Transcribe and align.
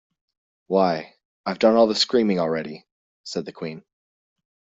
‘Why, 0.65 1.13
I’ve 1.45 1.59
done 1.59 1.75
all 1.75 1.85
the 1.85 1.93
screaming 1.93 2.39
already,’ 2.39 2.87
said 3.23 3.45
the 3.45 3.51
Queen. 3.51 3.83